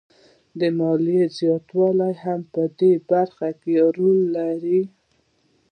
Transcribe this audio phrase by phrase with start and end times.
[0.59, 4.81] د ماليې زیاتوالی هم په دې برخه کې رول لري